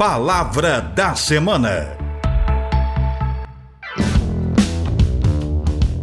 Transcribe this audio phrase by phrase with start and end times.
[0.00, 1.94] Palavra da Semana.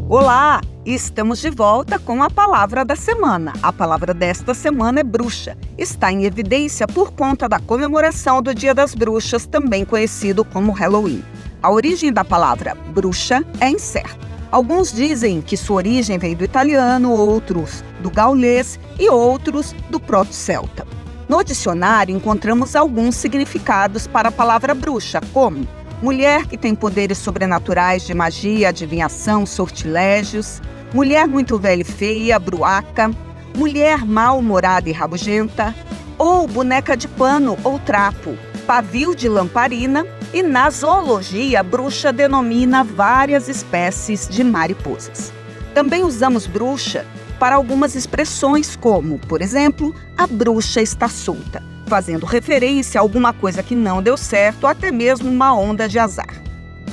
[0.07, 3.53] Olá, estamos de volta com a palavra da semana.
[3.63, 5.57] A palavra desta semana é bruxa.
[5.79, 11.23] Está em evidência por conta da comemoração do Dia das Bruxas, também conhecido como Halloween.
[11.63, 14.27] A origem da palavra bruxa é incerta.
[14.51, 20.85] Alguns dizem que sua origem vem do italiano, outros do gaulês e outros do proto-celta.
[21.27, 25.67] No dicionário encontramos alguns significados para a palavra bruxa, como
[26.01, 30.61] mulher que tem poderes sobrenaturais de magia, adivinhação, sortilégios,
[30.93, 33.11] mulher muito velha e feia, bruaca,
[33.57, 35.75] mulher mal-humorada e rabugenta,
[36.17, 43.49] ou boneca de pano ou trapo, pavio de lamparina, e na zoologia, bruxa denomina várias
[43.49, 45.33] espécies de mariposas.
[45.73, 47.05] Também usamos bruxa
[47.39, 53.63] para algumas expressões, como, por exemplo, a bruxa está solta fazendo referência a alguma coisa
[53.63, 56.43] que não deu certo, ou até mesmo uma onda de azar.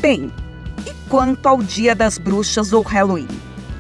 [0.01, 0.33] Bem,
[0.87, 3.29] e quanto ao Dia das Bruxas ou Halloween?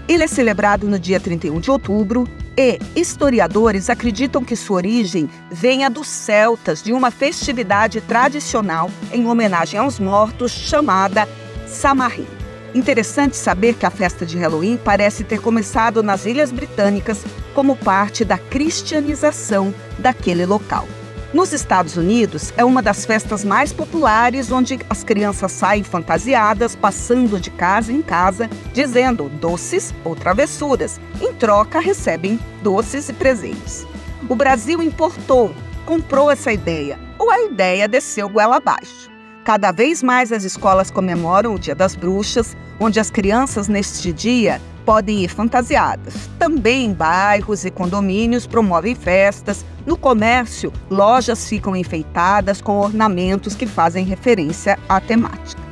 [0.06, 5.88] Ele é celebrado no dia 31 de outubro e historiadores acreditam que sua origem venha
[5.88, 11.26] dos celtas, de uma festividade tradicional em homenagem aos mortos chamada
[11.66, 12.43] Samarim.
[12.74, 18.24] Interessante saber que a festa de Halloween parece ter começado nas Ilhas Britânicas como parte
[18.24, 20.88] da cristianização daquele local.
[21.32, 27.40] Nos Estados Unidos, é uma das festas mais populares onde as crianças saem fantasiadas, passando
[27.40, 31.00] de casa em casa, dizendo doces ou travessuras.
[31.20, 33.86] Em troca, recebem doces e presentes.
[34.28, 39.13] O Brasil importou, comprou essa ideia, ou a ideia desceu goela abaixo.
[39.44, 44.58] Cada vez mais as escolas comemoram o Dia das Bruxas, onde as crianças neste dia
[44.86, 46.14] podem ir fantasiadas.
[46.38, 49.62] Também bairros e condomínios promovem festas.
[49.84, 55.62] No comércio, lojas ficam enfeitadas com ornamentos que fazem referência à temática.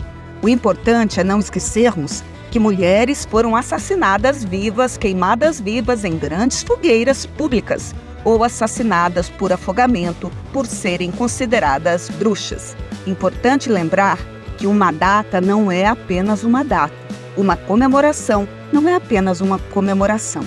[0.43, 7.25] O importante é não esquecermos que mulheres foram assassinadas vivas, queimadas vivas em grandes fogueiras
[7.25, 7.95] públicas
[8.25, 12.77] ou assassinadas por afogamento por serem consideradas bruxas.
[13.07, 14.19] Importante lembrar
[14.57, 16.95] que uma data não é apenas uma data.
[17.37, 20.43] Uma comemoração não é apenas uma comemoração.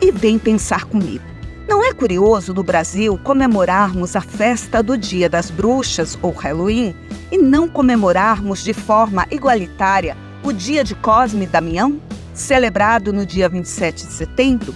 [0.00, 1.24] E vem pensar comigo.
[1.68, 6.94] Não é curioso no Brasil comemorarmos a festa do Dia das Bruxas ou Halloween
[7.30, 11.98] e não comemorarmos de forma igualitária o Dia de Cosme e Damião,
[12.34, 14.74] celebrado no dia 27 de setembro?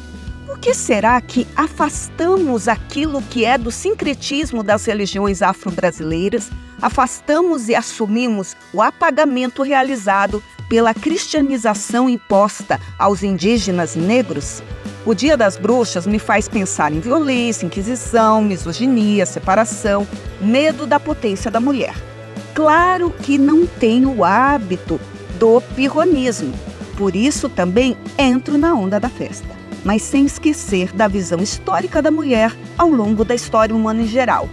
[0.59, 6.51] Por que será que afastamos aquilo que é do sincretismo das religiões afro-brasileiras,
[6.83, 14.61] afastamos e assumimos o apagamento realizado pela cristianização imposta aos indígenas negros?
[15.07, 20.09] O Dia das Bruxas me faz pensar em violência, inquisição, misoginia, separação,
[20.41, 21.95] medo da potência da mulher.
[22.53, 25.01] Claro que não tenho o hábito
[25.39, 26.53] do pirronismo,
[26.97, 29.58] por isso também entro na onda da festa,
[29.89, 34.47] mas sem esquecer da visão histórica da mulher ao longo da história humana em geral.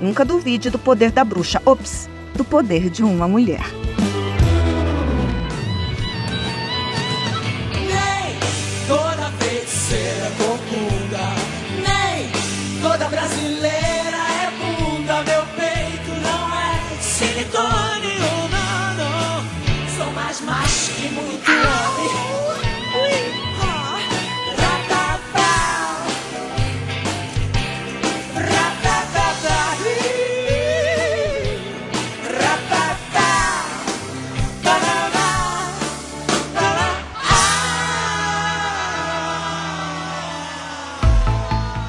[0.00, 3.64] Nunca duvide do poder da bruxa, ops, do poder de uma mulher.